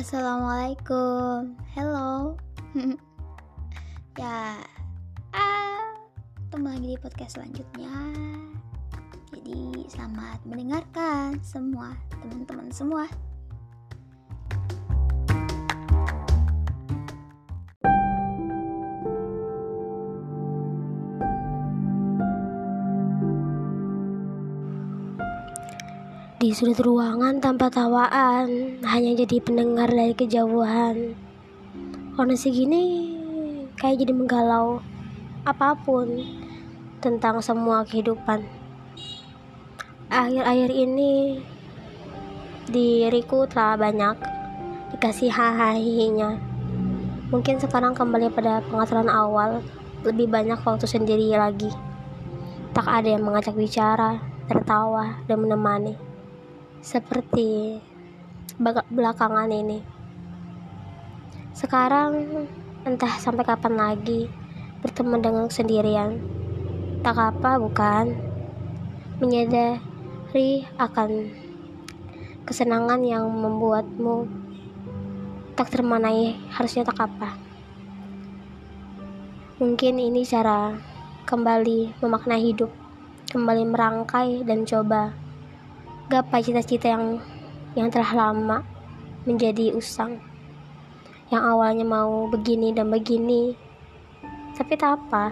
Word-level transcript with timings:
Assalamualaikum, 0.00 1.60
hello. 1.76 2.32
ya, 4.16 4.56
ah, 5.36 5.92
ketemu 6.48 6.66
lagi 6.72 6.88
di 6.88 6.96
podcast 6.96 7.36
selanjutnya. 7.36 7.92
Jadi 9.28 9.84
selamat 9.92 10.40
mendengarkan 10.48 11.36
semua 11.44 11.92
teman-teman 12.16 12.72
semua. 12.72 13.04
Di 26.40 26.56
sudut 26.56 26.80
ruangan 26.80 27.36
tanpa 27.36 27.68
tawaan, 27.68 28.80
hanya 28.80 29.12
jadi 29.12 29.44
pendengar 29.44 29.92
dari 29.92 30.16
kejauhan. 30.16 31.12
Kondisi 32.16 32.48
gini 32.48 33.12
kayak 33.76 34.00
jadi 34.00 34.16
menggalau 34.16 34.80
apa 35.44 35.76
pun 35.84 36.08
tentang 37.04 37.44
semua 37.44 37.84
kehidupan. 37.84 38.40
Akhir-akhir 40.08 40.72
ini 40.72 41.44
diriku 42.72 43.44
telah 43.44 43.76
banyak 43.76 44.16
dikasih 44.96 45.28
hahaha 45.28 45.76
Mungkin 47.28 47.60
sekarang 47.60 47.92
kembali 47.92 48.32
pada 48.32 48.64
pengaturan 48.64 49.12
awal, 49.12 49.60
lebih 50.08 50.32
banyak 50.32 50.56
waktu 50.64 50.88
sendiri 50.88 51.36
lagi. 51.36 51.68
Tak 52.72 52.88
ada 52.88 53.12
yang 53.12 53.28
mengajak 53.28 53.52
bicara, 53.52 54.24
tertawa, 54.48 55.20
dan 55.28 55.44
menemani 55.44 56.08
seperti 56.80 57.76
belakangan 58.88 59.52
ini. 59.52 59.84
Sekarang 61.52 62.44
entah 62.88 63.20
sampai 63.20 63.44
kapan 63.44 63.76
lagi 63.76 64.32
bertemu 64.80 65.14
dengan 65.20 65.46
sendirian. 65.52 66.16
Tak 67.04 67.16
apa 67.16 67.60
bukan? 67.60 68.16
Menyadari 69.20 70.64
akan 70.80 71.28
kesenangan 72.48 73.04
yang 73.04 73.28
membuatmu 73.28 74.24
tak 75.52 75.68
termanai 75.76 76.40
harusnya 76.48 76.88
tak 76.88 76.96
apa. 76.96 77.36
Mungkin 79.60 80.00
ini 80.00 80.24
cara 80.24 80.72
kembali 81.28 82.00
memaknai 82.00 82.40
hidup, 82.40 82.72
kembali 83.28 83.68
merangkai 83.68 84.48
dan 84.48 84.64
coba 84.64 85.12
gapai 86.10 86.42
cita-cita 86.42 86.90
yang 86.90 87.22
yang 87.78 87.86
telah 87.86 88.10
lama 88.10 88.66
menjadi 89.22 89.70
usang. 89.78 90.18
Yang 91.30 91.42
awalnya 91.46 91.86
mau 91.86 92.26
begini 92.26 92.74
dan 92.74 92.90
begini 92.90 93.54
tapi 94.58 94.74
tak 94.74 94.98
apa. 94.98 95.30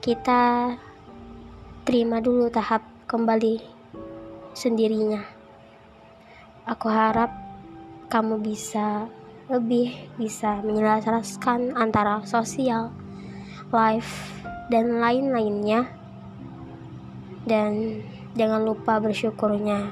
Kita 0.00 0.72
terima 1.84 2.24
dulu 2.24 2.48
tahap 2.48 2.80
kembali 3.04 3.60
sendirinya. 4.56 5.20
Aku 6.64 6.88
harap 6.88 7.28
kamu 8.08 8.40
bisa 8.40 9.04
lebih 9.52 9.92
bisa 10.16 10.64
menjelaskan 10.64 11.76
antara 11.76 12.24
sosial 12.24 12.88
life 13.68 14.32
dan 14.72 14.96
lain-lainnya 14.96 15.99
dan 17.50 17.98
jangan 18.38 18.62
lupa 18.62 19.02
bersyukurnya 19.02 19.90